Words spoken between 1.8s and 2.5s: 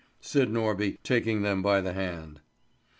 hand.